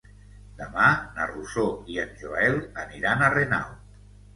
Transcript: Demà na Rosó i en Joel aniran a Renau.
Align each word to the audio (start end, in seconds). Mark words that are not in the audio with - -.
Demà 0.61 0.87
na 1.19 1.29
Rosó 1.33 1.67
i 1.95 2.03
en 2.07 2.19
Joel 2.25 2.61
aniran 2.89 3.23
a 3.23 3.33
Renau. 3.41 3.83